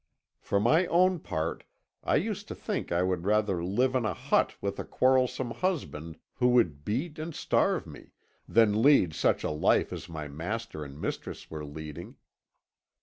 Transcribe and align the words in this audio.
For 0.39 0.59
my 0.59 0.87
own 0.87 1.19
part 1.19 1.63
I 2.03 2.15
used 2.15 2.47
to 2.47 2.55
think 2.55 2.91
I 2.91 3.03
would 3.03 3.23
rather 3.27 3.63
live 3.63 3.93
in 3.93 4.03
a 4.03 4.15
hut 4.15 4.55
with 4.59 4.79
a 4.79 4.83
quarrelsome 4.83 5.51
husband 5.51 6.17
who 6.37 6.47
would 6.47 6.83
beat 6.83 7.19
and 7.19 7.35
starve 7.35 7.85
me, 7.85 8.09
than 8.47 8.81
lead 8.81 9.13
such 9.13 9.43
a 9.43 9.51
life 9.51 9.93
as 9.93 10.09
my 10.09 10.27
master 10.27 10.83
and 10.83 10.99
mistress 10.99 11.51
were 11.51 11.63
leading. 11.63 12.15